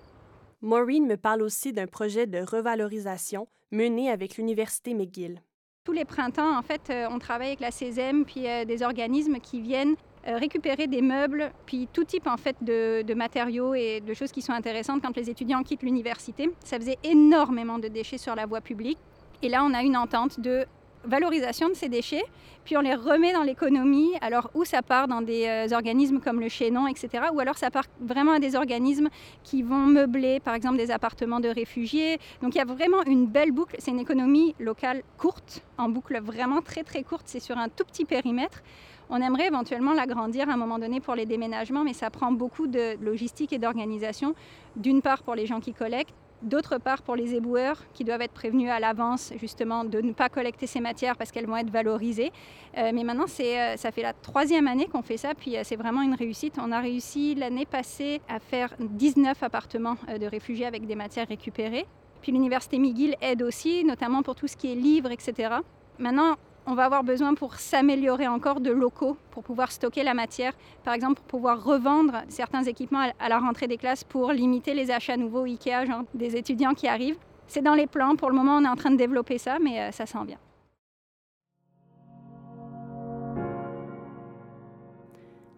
Maureen 0.61 1.05
me 1.05 1.17
parle 1.17 1.43
aussi 1.43 1.71
d'un 1.71 1.85
projet 1.85 2.25
de 2.25 2.39
revalorisation 2.39 3.47
mené 3.71 4.09
avec 4.09 4.37
l'Université 4.37 4.95
McGill. 4.95 5.41
Tous 5.83 5.91
les 5.91 6.05
printemps, 6.05 6.57
en 6.57 6.61
fait, 6.63 6.89
euh, 6.89 7.07
on 7.11 7.19
travaille 7.19 7.47
avec 7.47 7.59
la 7.59 7.69
CESEM 7.69 8.25
puis 8.25 8.47
euh, 8.47 8.65
des 8.65 8.81
organismes 8.81 9.39
qui 9.39 9.61
viennent 9.61 9.95
euh, 10.27 10.37
récupérer 10.37 10.87
des 10.87 11.01
meubles, 11.01 11.51
puis 11.65 11.87
tout 11.91 12.05
type 12.05 12.25
en 12.25 12.37
fait 12.37 12.55
de, 12.61 13.13
matériaux 13.13 13.75
et 13.75 13.99
de 13.99 14.13
choses 14.13 14.31
qui 14.31 14.41
sont 14.41 14.53
intéressantes 14.53 15.01
quand 15.03 15.15
les 15.15 15.29
étudiants 15.29 15.61
quittent 15.61 15.83
l'université. 15.83 16.49
Ça 16.63 16.79
faisait 16.79 16.97
énormément 17.03 17.77
de 17.77 17.87
déchets 17.87 18.17
sur 18.17 18.33
la 18.33 18.47
voie 18.47 18.61
publique. 18.61 18.97
Et 19.43 19.49
là, 19.49 19.63
on 19.63 19.73
a 19.73 19.83
une 19.83 19.97
entente 19.97 20.39
de 20.39 20.65
valorisation 21.05 21.69
de 21.69 21.73
ces 21.73 21.89
déchets, 21.89 22.23
puis 22.63 22.77
on 22.77 22.81
les 22.81 22.93
remet 22.93 23.33
dans 23.33 23.43
l'économie, 23.43 24.11
alors 24.21 24.49
où 24.53 24.63
ça 24.63 24.81
part 24.81 25.07
dans 25.07 25.21
des 25.21 25.45
euh, 25.47 25.75
organismes 25.75 26.19
comme 26.19 26.39
le 26.39 26.49
Chénon, 26.49 26.87
etc., 26.87 27.25
ou 27.33 27.39
alors 27.39 27.57
ça 27.57 27.69
part 27.69 27.85
vraiment 27.99 28.31
à 28.31 28.39
des 28.39 28.55
organismes 28.55 29.09
qui 29.43 29.63
vont 29.63 29.85
meubler, 29.85 30.39
par 30.39 30.55
exemple, 30.55 30.77
des 30.77 30.91
appartements 30.91 31.39
de 31.39 31.49
réfugiés. 31.49 32.19
Donc 32.41 32.55
il 32.55 32.57
y 32.57 32.61
a 32.61 32.65
vraiment 32.65 33.03
une 33.05 33.27
belle 33.27 33.51
boucle, 33.51 33.75
c'est 33.79 33.91
une 33.91 33.99
économie 33.99 34.55
locale 34.59 35.03
courte, 35.17 35.63
en 35.77 35.89
boucle 35.89 36.19
vraiment 36.21 36.61
très 36.61 36.83
très 36.83 37.03
courte, 37.03 37.23
c'est 37.25 37.41
sur 37.41 37.57
un 37.57 37.69
tout 37.69 37.83
petit 37.83 38.05
périmètre. 38.05 38.63
On 39.09 39.21
aimerait 39.21 39.47
éventuellement 39.47 39.93
l'agrandir 39.93 40.49
à 40.49 40.53
un 40.53 40.57
moment 40.57 40.79
donné 40.79 41.01
pour 41.01 41.15
les 41.15 41.25
déménagements, 41.25 41.83
mais 41.83 41.93
ça 41.93 42.09
prend 42.09 42.31
beaucoup 42.31 42.67
de 42.67 42.97
logistique 43.03 43.51
et 43.53 43.59
d'organisation, 43.59 44.33
d'une 44.75 45.01
part 45.01 45.23
pour 45.23 45.35
les 45.35 45.45
gens 45.45 45.59
qui 45.59 45.73
collectent, 45.73 46.15
d'autre 46.43 46.77
part 46.77 47.01
pour 47.01 47.15
les 47.15 47.33
éboueurs 47.33 47.81
qui 47.93 48.03
doivent 48.03 48.21
être 48.21 48.33
prévenus 48.33 48.69
à 48.69 48.79
l'avance 48.79 49.33
justement 49.39 49.83
de 49.83 50.01
ne 50.01 50.13
pas 50.13 50.29
collecter 50.29 50.67
ces 50.67 50.79
matières 50.79 51.17
parce 51.17 51.31
qu'elles 51.31 51.47
vont 51.47 51.57
être 51.57 51.69
valorisées. 51.69 52.31
Euh, 52.77 52.91
mais 52.93 53.03
maintenant, 53.03 53.25
euh, 53.39 53.77
ça 53.77 53.91
fait 53.91 54.01
la 54.01 54.13
troisième 54.13 54.67
année 54.67 54.87
qu'on 54.87 55.01
fait 55.01 55.17
ça, 55.17 55.33
puis 55.33 55.57
euh, 55.57 55.61
c'est 55.63 55.75
vraiment 55.75 56.01
une 56.01 56.15
réussite. 56.15 56.55
On 56.59 56.71
a 56.71 56.79
réussi 56.79 57.35
l'année 57.35 57.65
passée 57.65 58.21
à 58.27 58.39
faire 58.39 58.73
19 58.79 59.41
appartements 59.41 59.95
de 60.19 60.25
réfugiés 60.25 60.65
avec 60.65 60.85
des 60.85 60.95
matières 60.95 61.27
récupérées. 61.27 61.85
Puis 62.21 62.31
l'université 62.31 62.79
McGill 62.79 63.15
aide 63.21 63.41
aussi, 63.41 63.83
notamment 63.83 64.23
pour 64.23 64.35
tout 64.35 64.47
ce 64.47 64.55
qui 64.55 64.71
est 64.71 64.75
livres, 64.75 65.11
etc. 65.11 65.55
Maintenant, 65.99 66.35
on 66.65 66.75
va 66.75 66.85
avoir 66.85 67.03
besoin 67.03 67.33
pour 67.33 67.55
s'améliorer 67.55 68.27
encore 68.27 68.61
de 68.61 68.71
locaux 68.71 69.17
pour 69.31 69.43
pouvoir 69.43 69.71
stocker 69.71 70.03
la 70.03 70.13
matière, 70.13 70.53
par 70.83 70.93
exemple 70.93 71.15
pour 71.15 71.25
pouvoir 71.25 71.63
revendre 71.63 72.23
certains 72.29 72.63
équipements 72.63 73.11
à 73.19 73.29
la 73.29 73.39
rentrée 73.39 73.67
des 73.67 73.77
classes 73.77 74.03
pour 74.03 74.31
limiter 74.31 74.73
les 74.73 74.91
achats 74.91 75.17
nouveaux 75.17 75.43
IKEA, 75.43 75.85
des 76.13 76.35
étudiants 76.35 76.73
qui 76.73 76.87
arrivent. 76.87 77.17
c'est 77.47 77.61
dans 77.61 77.75
les 77.75 77.87
plans. 77.87 78.15
Pour 78.15 78.29
le 78.29 78.35
moment, 78.35 78.57
on 78.57 78.63
est 78.63 78.69
en 78.69 78.75
train 78.75 78.91
de 78.91 78.97
développer 78.97 79.37
ça, 79.37 79.59
mais 79.59 79.91
ça 79.91 80.05
s'en 80.05 80.23
vient. 80.23 80.39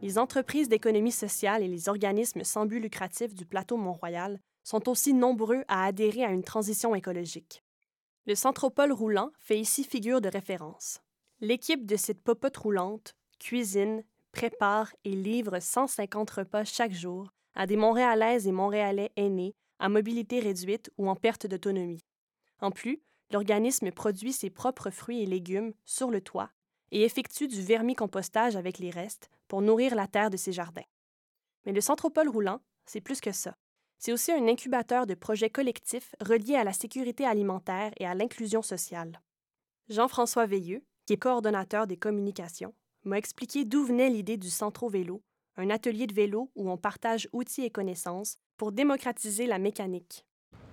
Les 0.01 0.19
entreprises 0.19 0.69
d'économie 0.69 1.11
sociale 1.11 1.63
et 1.63 1.67
les 1.67 1.89
organismes 1.89 2.43
sans 2.43 2.65
but 2.65 2.79
lucratif 2.79 3.33
du 3.33 3.45
plateau 3.45 3.77
Mont-Royal 3.77 4.39
sont 4.63 4.89
aussi 4.89 5.13
nombreux 5.13 5.63
à 5.67 5.85
adhérer 5.85 6.23
à 6.23 6.31
une 6.31 6.43
transition 6.43 6.93
écologique. 6.93 7.64
Le 8.27 8.33
Centropole 8.33 8.91
roulant 8.91 9.31
fait 9.37 9.59
ici 9.59 9.83
figure 9.83 10.19
de 10.19 10.29
référence. 10.29 10.99
L'équipe 11.41 11.85
de 11.85 11.95
cette 11.95 12.23
popote 12.23 12.57
roulante 12.57 13.15
cuisine, 13.39 14.03
prépare 14.31 14.91
et 15.03 15.11
livre 15.11 15.59
150 15.59 16.29
repas 16.31 16.65
chaque 16.65 16.91
jour 16.91 17.31
à 17.53 17.67
des 17.67 17.77
Montréalaises 17.77 18.47
et 18.47 18.51
Montréalais 18.51 19.11
aînés 19.15 19.53
à 19.77 19.89
mobilité 19.89 20.39
réduite 20.39 20.89
ou 20.97 21.07
en 21.07 21.15
perte 21.15 21.45
d'autonomie. 21.45 22.03
En 22.61 22.71
plus, 22.71 22.99
l'organisme 23.31 23.91
produit 23.91 24.33
ses 24.33 24.49
propres 24.49 24.89
fruits 24.89 25.21
et 25.21 25.27
légumes 25.27 25.73
sur 25.85 26.09
le 26.09 26.19
toit 26.19 26.49
et 26.91 27.03
effectue 27.03 27.47
du 27.47 27.61
vermicompostage 27.61 28.55
avec 28.55 28.79
les 28.79 28.89
restes 28.89 29.29
pour 29.47 29.61
nourrir 29.61 29.93
la 29.93 30.07
terre 30.07 30.31
de 30.31 30.37
ses 30.37 30.51
jardins. 30.51 30.81
Mais 31.65 31.73
le 31.73 31.81
Centropole 31.81 32.29
roulant, 32.29 32.61
c'est 32.87 33.01
plus 33.01 33.21
que 33.21 33.31
ça. 33.31 33.55
C'est 33.97 34.13
aussi 34.13 34.31
un 34.31 34.47
incubateur 34.47 35.07
de 35.07 35.13
projets 35.13 35.49
collectifs 35.49 36.15
reliés 36.19 36.55
à 36.55 36.63
la 36.63 36.73
sécurité 36.73 37.25
alimentaire 37.25 37.91
et 37.97 38.05
à 38.05 38.13
l'inclusion 38.13 38.61
sociale. 38.61 39.21
Jean-François 39.89 40.45
Veilleux, 40.45 40.83
qui 41.05 41.13
est 41.13 41.17
coordonnateur 41.17 41.87
des 41.87 41.97
communications, 41.97 42.73
m'a 43.03 43.17
expliqué 43.17 43.65
d'où 43.65 43.85
venait 43.85 44.09
l'idée 44.09 44.37
du 44.37 44.49
Centro 44.49 44.89
Vélo, 44.89 45.21
un 45.57 45.69
atelier 45.69 46.07
de 46.07 46.13
vélo 46.13 46.51
où 46.55 46.69
on 46.69 46.77
partage 46.77 47.29
outils 47.31 47.63
et 47.63 47.69
connaissances 47.69 48.37
pour 48.57 48.71
démocratiser 48.71 49.45
la 49.45 49.59
mécanique. 49.59 50.25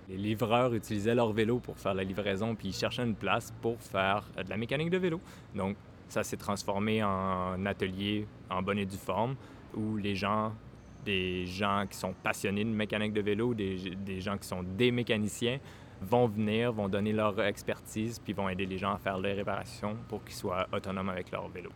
Les 0.08 0.16
livreurs 0.16 0.74
utilisaient 0.74 1.14
leur 1.14 1.32
vélo 1.32 1.58
pour 1.60 1.78
faire 1.78 1.94
la 1.94 2.04
livraison, 2.04 2.54
puis 2.54 2.68
ils 2.68 2.74
cherchaient 2.74 3.04
une 3.04 3.14
place 3.14 3.52
pour 3.62 3.80
faire 3.80 4.28
de 4.36 4.48
la 4.48 4.56
mécanique 4.56 4.90
de 4.90 4.98
vélo. 4.98 5.20
Donc, 5.54 5.76
ça 6.08 6.24
s'est 6.24 6.36
transformé 6.36 7.02
en 7.02 7.64
atelier 7.64 8.26
en 8.50 8.62
bonne 8.62 8.78
et 8.78 8.86
due 8.86 8.96
forme 8.96 9.36
où 9.74 9.96
les 9.96 10.14
gens, 10.14 10.52
des 11.04 11.46
gens 11.46 11.84
qui 11.88 11.96
sont 11.96 12.14
passionnés 12.22 12.64
de 12.64 12.70
mécanique 12.70 13.12
de 13.12 13.20
vélo, 13.20 13.54
des, 13.54 13.94
des 13.96 14.20
gens 14.20 14.38
qui 14.38 14.46
sont 14.46 14.62
des 14.62 14.90
mécaniciens, 14.90 15.58
vont 16.00 16.26
venir, 16.26 16.72
vont 16.72 16.88
donner 16.88 17.12
leur 17.12 17.40
expertise, 17.42 18.18
puis 18.18 18.32
vont 18.32 18.48
aider 18.48 18.66
les 18.66 18.78
gens 18.78 18.94
à 18.94 18.98
faire 18.98 19.18
les 19.18 19.32
réparations 19.32 19.96
pour 20.08 20.24
qu'ils 20.24 20.34
soient 20.34 20.66
autonomes 20.72 21.08
avec 21.08 21.30
leur 21.30 21.48
vélo. 21.48 21.70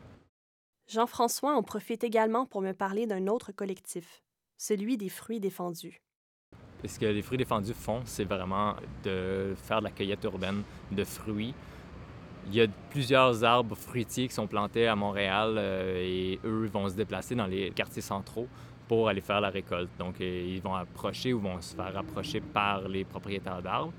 Jean-François 0.88 1.54
en 1.54 1.62
profite 1.62 2.04
également 2.04 2.46
pour 2.46 2.62
me 2.62 2.72
parler 2.72 3.06
d'un 3.06 3.26
autre 3.26 3.52
collectif, 3.52 4.22
celui 4.56 4.96
des 4.96 5.08
fruits 5.08 5.40
défendus. 5.40 6.00
Ce 6.84 6.98
que 7.00 7.06
les 7.06 7.22
fruits 7.22 7.38
défendus 7.38 7.74
font, 7.74 8.02
c'est 8.04 8.24
vraiment 8.24 8.76
de 9.02 9.54
faire 9.56 9.80
de 9.80 9.84
la 9.84 9.90
cueillette 9.90 10.22
urbaine 10.24 10.62
de 10.92 11.02
fruits 11.02 11.54
il 12.48 12.54
y 12.54 12.60
a 12.60 12.66
plusieurs 12.90 13.44
arbres 13.44 13.74
fruitiers 13.76 14.28
qui 14.28 14.34
sont 14.34 14.46
plantés 14.46 14.86
à 14.86 14.94
Montréal 14.94 15.56
euh, 15.58 16.00
et 16.00 16.38
eux 16.44 16.68
vont 16.72 16.88
se 16.88 16.94
déplacer 16.94 17.34
dans 17.34 17.46
les 17.46 17.70
quartiers 17.70 18.02
centraux 18.02 18.48
pour 18.88 19.08
aller 19.08 19.20
faire 19.20 19.40
la 19.40 19.50
récolte. 19.50 19.90
Donc, 19.98 20.20
euh, 20.20 20.54
ils 20.54 20.60
vont 20.60 20.74
approcher 20.74 21.32
ou 21.32 21.40
vont 21.40 21.60
se 21.60 21.74
faire 21.74 21.96
approcher 21.96 22.40
par 22.40 22.88
les 22.88 23.04
propriétaires 23.04 23.62
d'arbres. 23.62 23.92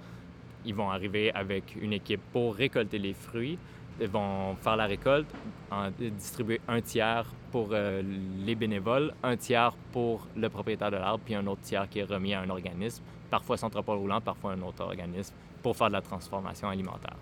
Ils 0.65 0.75
vont 0.75 0.89
arriver 0.89 1.31
avec 1.33 1.75
une 1.79 1.93
équipe 1.93 2.21
pour 2.31 2.55
récolter 2.55 2.99
les 2.99 3.13
fruits. 3.13 3.57
Ils 3.99 4.07
vont 4.07 4.55
faire 4.55 4.75
la 4.75 4.85
récolte, 4.85 5.27
en 5.71 5.89
distribuer 5.89 6.61
un 6.67 6.81
tiers 6.81 7.25
pour 7.51 7.69
euh, 7.71 8.03
les 8.45 8.53
bénévoles, 8.53 9.13
un 9.23 9.35
tiers 9.35 9.73
pour 9.91 10.27
le 10.35 10.49
propriétaire 10.49 10.91
de 10.91 10.97
l'arbre, 10.97 11.23
puis 11.25 11.33
un 11.33 11.47
autre 11.47 11.61
tiers 11.61 11.89
qui 11.89 11.99
est 11.99 12.03
remis 12.03 12.33
à 12.33 12.41
un 12.41 12.49
organisme, 12.49 13.03
parfois 13.31 13.57
Centropole 13.57 13.97
Roulant, 13.97 14.21
parfois 14.21 14.51
un 14.51 14.61
autre 14.61 14.83
organisme, 14.83 15.33
pour 15.63 15.75
faire 15.75 15.87
de 15.87 15.93
la 15.93 16.01
transformation 16.01 16.69
alimentaire. 16.69 17.17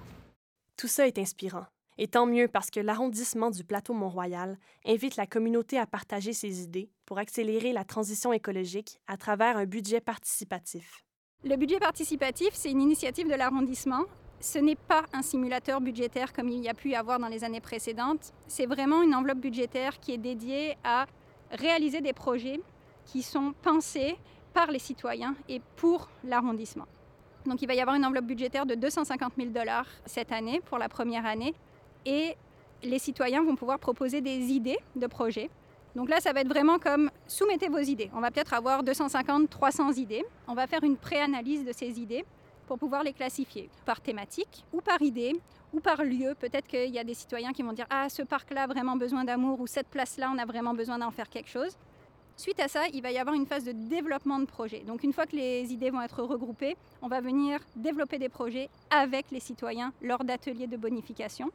Tout 0.77 0.88
ça 0.88 1.07
est 1.07 1.17
inspirant. 1.17 1.65
Et 1.98 2.08
tant 2.08 2.25
mieux 2.25 2.50
parce 2.50 2.70
que 2.70 2.82
l'arrondissement 2.82 3.52
du 3.52 3.64
plateau 3.64 3.94
Mont-Royal 3.94 4.58
invite 4.86 5.16
la 5.16 5.25
communauté 5.25 5.80
à 5.80 5.86
partager 5.86 6.34
ses 6.34 6.62
idées 6.62 6.90
pour 7.06 7.20
accélérer 7.20 7.72
la 7.72 7.86
transition 7.86 8.34
écologique 8.34 9.00
à 9.08 9.16
travers 9.16 9.56
un 9.56 9.66
budget 9.66 10.02
participatif. 10.02 11.06
Le 11.46 11.56
budget 11.56 11.80
participatif, 11.80 12.50
c'est 12.54 12.72
une 12.72 12.82
initiative 12.82 13.30
de 13.30 13.36
l'arrondissement. 13.36 14.04
Ce 14.42 14.60
n'est 14.60 14.75
pas 14.75 15.06
un 15.14 15.22
simulateur 15.22 15.80
budgétaire 15.80 16.34
comme 16.34 16.50
il 16.50 16.62
y 16.62 16.68
a 16.68 16.74
pu 16.74 16.90
y 16.90 16.96
avoir 16.96 17.18
dans 17.18 17.30
les 17.30 17.46
années 17.46 17.62
précédentes. 17.62 18.34
C'est 18.48 18.66
vraiment 18.66 19.02
une 19.02 19.16
enveloppe 19.16 19.40
budgétaire 19.40 20.00
qui 20.00 20.12
est 20.12 20.18
dédiée 20.18 20.75
à 20.84 21.06
réaliser 21.52 22.02
des 22.02 22.14
projets 22.14 22.60
qui 23.06 23.22
sont 23.22 23.54
pensés 23.62 24.18
par 24.54 24.70
les 24.70 24.80
citoyens 24.80 25.36
et 25.48 25.62
pour 25.78 26.10
l'arrondissement. 26.25 26.88
Donc 27.46 27.62
il 27.62 27.68
va 27.68 27.75
y 27.75 27.80
avoir 27.80 27.96
une 27.96 28.06
enveloppe 28.06 28.25
budgétaire 28.25 28.66
de 28.66 28.75
250 28.75 29.34
000 29.38 29.50
dollars 29.52 29.88
cette 30.06 30.32
année 30.32 30.62
pour 30.66 30.78
la 30.78 30.90
première 30.90 31.25
année. 31.25 31.54
Et 32.06 32.36
les 32.84 33.00
citoyens 33.00 33.44
vont 33.44 33.56
pouvoir 33.56 33.80
proposer 33.80 34.22
des 34.22 34.52
idées 34.52 34.78
de 34.96 35.08
projets. 35.08 35.50
Donc 35.96 36.10
là, 36.10 36.20
ça 36.20 36.34
va 36.34 36.42
être 36.42 36.50
vraiment 36.50 36.78
comme 36.78 37.10
soumettez 37.26 37.70
vos 37.70 37.80
idées. 37.80 38.12
On 38.14 38.20
va 38.20 38.30
peut-être 38.30 38.54
avoir 38.54 38.84
250, 38.84 39.50
300 39.50 39.94
idées. 39.94 40.26
On 40.48 40.54
va 40.54 40.68
faire 40.68 40.84
une 40.84 40.98
préanalyse 40.98 41.64
de 41.64 41.72
ces 41.72 42.00
idées 42.00 42.26
pour 42.68 42.78
pouvoir 42.78 43.04
les 43.04 43.14
classifier 43.14 43.70
par 43.86 44.02
thématique 44.02 44.66
ou 44.74 44.82
par 44.82 45.02
idée 45.02 45.34
ou 45.74 45.80
par 45.80 46.04
lieu. 46.04 46.36
Peut-être 46.38 46.68
qu'il 46.68 46.94
y 46.94 47.00
a 47.00 47.04
des 47.04 47.14
citoyens 47.14 47.54
qui 47.54 47.64
vont 47.64 47.72
dire 47.72 47.86
Ah, 47.90 48.10
ce 48.10 48.24
parc-là 48.24 48.64
a 48.64 48.68
vraiment 48.68 48.98
besoin 48.98 49.24
d'amour 49.24 49.62
ou 49.62 49.68
cette 49.68 49.88
place-là, 49.88 50.32
on 50.34 50.38
a 50.38 50.46
vraiment 50.46 50.74
besoin 50.74 50.98
d'en 50.98 51.12
faire 51.12 51.30
quelque 51.30 51.50
chose. 51.50 51.78
Suite 52.38 52.60
à 52.60 52.68
ça, 52.68 52.82
il 52.94 53.02
va 53.02 53.12
y 53.12 53.18
avoir 53.18 53.34
une 53.34 53.46
phase 53.46 53.64
de 53.64 53.72
développement 53.72 54.40
de 54.40 54.46
projet. 54.46 54.80
Donc 54.86 55.04
une 55.04 55.14
fois 55.14 55.26
que 55.26 55.38
les 55.38 55.72
idées 55.72 55.90
vont 55.90 56.02
être 56.02 56.22
regroupées, 56.22 56.76
on 57.02 57.08
va 57.08 57.22
venir 57.22 57.62
développer 57.78 58.20
des 58.20 58.28
projets 58.28 58.70
avec 58.90 59.32
les 59.32 59.40
citoyens 59.40 59.94
lors 60.02 60.26
d'ateliers 60.26 60.68
de 60.68 60.76
bonification. 60.76 61.50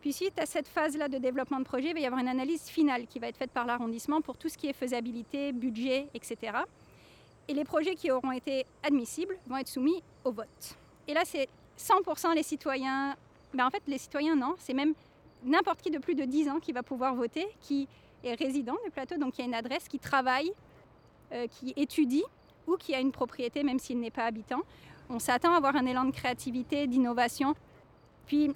Puis 0.00 0.12
suite 0.12 0.38
à 0.38 0.46
cette 0.46 0.68
phase-là 0.68 1.08
de 1.08 1.18
développement 1.18 1.58
de 1.58 1.64
projet, 1.64 1.88
il 1.88 1.94
va 1.94 2.00
y 2.00 2.06
avoir 2.06 2.20
une 2.20 2.28
analyse 2.28 2.62
finale 2.68 3.06
qui 3.06 3.18
va 3.18 3.28
être 3.28 3.36
faite 3.36 3.50
par 3.50 3.66
l'arrondissement 3.66 4.20
pour 4.20 4.36
tout 4.36 4.48
ce 4.48 4.56
qui 4.56 4.68
est 4.68 4.72
faisabilité, 4.72 5.52
budget, 5.52 6.08
etc. 6.14 6.58
Et 7.48 7.54
les 7.54 7.64
projets 7.64 7.94
qui 7.94 8.10
auront 8.10 8.32
été 8.32 8.66
admissibles 8.82 9.36
vont 9.46 9.56
être 9.56 9.68
soumis 9.68 10.02
au 10.24 10.32
vote. 10.32 10.76
Et 11.08 11.14
là, 11.14 11.22
c'est 11.24 11.48
100% 11.78 12.34
les 12.34 12.42
citoyens. 12.42 13.16
Ben 13.54 13.66
en 13.66 13.70
fait, 13.70 13.82
les 13.86 13.98
citoyens, 13.98 14.36
non. 14.36 14.54
C'est 14.58 14.74
même 14.74 14.94
n'importe 15.44 15.80
qui 15.82 15.90
de 15.90 15.98
plus 15.98 16.14
de 16.14 16.24
10 16.24 16.48
ans 16.48 16.60
qui 16.60 16.72
va 16.72 16.82
pouvoir 16.82 17.14
voter, 17.14 17.46
qui 17.60 17.88
est 18.24 18.34
résident 18.34 18.76
du 18.84 18.90
plateau, 18.90 19.16
donc 19.16 19.38
y 19.38 19.42
a 19.42 19.44
une 19.44 19.54
adresse 19.54 19.86
qui 19.88 19.98
travaille, 19.98 20.50
euh, 21.32 21.46
qui 21.46 21.72
étudie 21.76 22.24
ou 22.66 22.76
qui 22.76 22.94
a 22.94 23.00
une 23.00 23.12
propriété 23.12 23.62
même 23.62 23.78
s'il 23.78 24.00
n'est 24.00 24.10
pas 24.10 24.24
habitant. 24.24 24.62
On 25.08 25.20
s'attend 25.20 25.52
à 25.52 25.56
avoir 25.56 25.76
un 25.76 25.86
élan 25.86 26.04
de 26.04 26.10
créativité, 26.10 26.86
d'innovation. 26.88 27.54
Puis, 28.26 28.50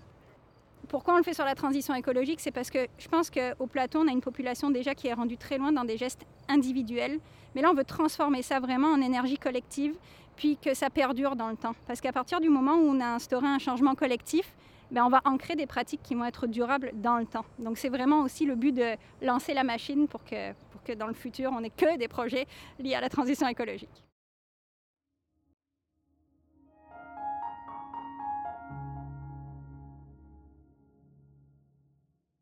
pourquoi 0.88 1.14
on 1.14 1.16
le 1.18 1.22
fait 1.22 1.34
sur 1.34 1.44
la 1.44 1.54
transition 1.54 1.94
écologique 1.94 2.40
C'est 2.40 2.50
parce 2.50 2.70
que 2.70 2.86
je 2.98 3.08
pense 3.08 3.30
qu'au 3.30 3.66
plateau, 3.66 4.00
on 4.00 4.08
a 4.08 4.12
une 4.12 4.20
population 4.20 4.70
déjà 4.70 4.94
qui 4.94 5.08
est 5.08 5.12
rendue 5.12 5.36
très 5.36 5.58
loin 5.58 5.72
dans 5.72 5.84
des 5.84 5.96
gestes 5.96 6.26
individuels. 6.48 7.20
Mais 7.54 7.62
là, 7.62 7.70
on 7.70 7.74
veut 7.74 7.84
transformer 7.84 8.42
ça 8.42 8.60
vraiment 8.60 8.88
en 8.88 9.00
énergie 9.00 9.38
collective, 9.38 9.94
puis 10.36 10.56
que 10.56 10.74
ça 10.74 10.90
perdure 10.90 11.36
dans 11.36 11.48
le 11.48 11.56
temps. 11.56 11.74
Parce 11.86 12.00
qu'à 12.00 12.12
partir 12.12 12.40
du 12.40 12.48
moment 12.48 12.74
où 12.74 12.88
on 12.88 13.00
a 13.00 13.06
instauré 13.06 13.46
un 13.46 13.58
changement 13.58 13.94
collectif, 13.94 14.52
ben, 14.90 15.04
on 15.04 15.08
va 15.08 15.20
ancrer 15.24 15.54
des 15.54 15.66
pratiques 15.66 16.02
qui 16.02 16.14
vont 16.14 16.24
être 16.24 16.46
durables 16.46 16.92
dans 16.94 17.18
le 17.18 17.26
temps. 17.26 17.44
Donc 17.58 17.78
c'est 17.78 17.88
vraiment 17.88 18.22
aussi 18.22 18.44
le 18.46 18.56
but 18.56 18.72
de 18.72 18.96
lancer 19.22 19.54
la 19.54 19.62
machine 19.62 20.08
pour 20.08 20.24
que, 20.24 20.52
pour 20.72 20.82
que 20.82 20.92
dans 20.92 21.06
le 21.06 21.14
futur, 21.14 21.52
on 21.56 21.60
n'ait 21.60 21.70
que 21.70 21.96
des 21.96 22.08
projets 22.08 22.46
liés 22.78 22.94
à 22.94 23.00
la 23.00 23.08
transition 23.08 23.46
écologique. 23.46 24.09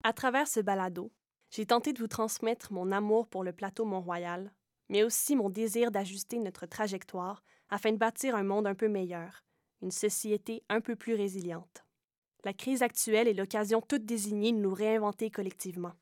À 0.09 0.15
travers 0.15 0.49
ce 0.49 0.61
balado, 0.61 1.13
j'ai 1.51 1.67
tenté 1.67 1.93
de 1.93 1.99
vous 1.99 2.09
transmettre 2.09 2.73
mon 2.73 2.93
amour 2.93 3.29
pour 3.29 3.45
le 3.45 3.53
plateau 3.53 3.85
Mont-Royal, 3.85 4.51
mais 4.89 5.03
aussi 5.03 5.37
mon 5.37 5.51
désir 5.51 5.91
d'ajuster 5.91 6.39
notre 6.39 6.65
trajectoire 6.65 7.45
afin 7.69 7.93
de 7.93 7.99
bâtir 7.99 8.35
un 8.35 8.43
monde 8.43 8.67
un 8.67 8.75
peu 8.75 8.89
meilleur, 8.89 9.45
une 9.83 9.91
société 9.91 10.63
un 10.71 10.81
peu 10.81 10.97
plus 10.97 11.13
résiliente. 11.13 11.85
La 12.45 12.55
crise 12.55 12.83
actuelle 12.83 13.29
est 13.29 13.35
l'occasion 13.35 13.83
toute 13.83 14.07
désignée 14.07 14.53
de 14.53 14.57
nous 14.57 14.73
réinventer 14.73 15.31
collectivement. 15.31 15.93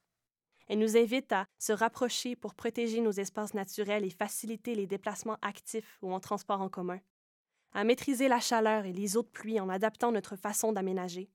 Elle 0.69 0.79
nous 0.79 0.97
invite 0.97 1.33
à 1.33 1.49
se 1.59 1.73
rapprocher 1.73 2.37
pour 2.37 2.55
protéger 2.55 3.01
nos 3.01 3.11
espaces 3.11 3.55
naturels 3.55 4.05
et 4.05 4.11
faciliter 4.11 4.77
les 4.77 4.87
déplacements 4.87 5.39
actifs 5.43 5.99
ou 6.01 6.13
en 6.13 6.21
transport 6.21 6.61
en 6.61 6.69
commun, 6.69 7.01
à 7.73 7.83
maîtriser 7.83 8.29
la 8.29 8.39
chaleur 8.39 8.85
et 8.85 8.93
les 8.93 9.17
eaux 9.17 9.25
de 9.25 9.27
pluie 9.27 9.59
en 9.59 9.69
adaptant 9.69 10.13
notre 10.13 10.37
façon 10.37 10.71
d'aménager, 10.71 11.29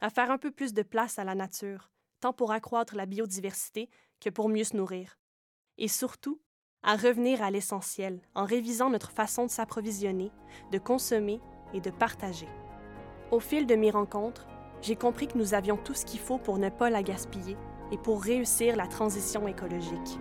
à 0.00 0.10
faire 0.10 0.30
un 0.30 0.38
peu 0.38 0.50
plus 0.50 0.72
de 0.72 0.82
place 0.82 1.18
à 1.18 1.24
la 1.24 1.34
nature, 1.34 1.90
tant 2.20 2.32
pour 2.32 2.52
accroître 2.52 2.94
la 2.94 3.06
biodiversité 3.06 3.88
que 4.20 4.30
pour 4.30 4.48
mieux 4.48 4.64
se 4.64 4.76
nourrir, 4.76 5.18
et 5.78 5.88
surtout 5.88 6.40
à 6.82 6.96
revenir 6.96 7.42
à 7.42 7.50
l'essentiel 7.50 8.20
en 8.34 8.44
révisant 8.44 8.90
notre 8.90 9.10
façon 9.10 9.44
de 9.44 9.50
s'approvisionner, 9.50 10.30
de 10.72 10.78
consommer 10.78 11.40
et 11.74 11.80
de 11.80 11.90
partager. 11.90 12.48
Au 13.30 13.40
fil 13.40 13.66
de 13.66 13.74
mes 13.74 13.90
rencontres, 13.90 14.46
j'ai 14.82 14.96
compris 14.96 15.28
que 15.28 15.38
nous 15.38 15.54
avions 15.54 15.76
tout 15.76 15.94
ce 15.94 16.06
qu'il 16.06 16.20
faut 16.20 16.38
pour 16.38 16.58
ne 16.58 16.70
pas 16.70 16.90
la 16.90 17.02
gaspiller 17.02 17.56
et 17.92 17.98
pour 17.98 18.22
réussir 18.22 18.76
la 18.76 18.86
transition 18.86 19.46
écologique. 19.46 20.18